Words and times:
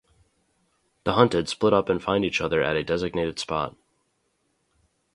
The 1.03 1.13
hunted 1.13 1.47
split 1.47 1.73
up 1.73 1.87
and 1.87 2.01
find 2.01 2.25
each 2.25 2.41
other 2.41 2.63
at 2.63 2.75
a 2.75 2.83
designated 2.83 3.37
spot. 3.37 3.75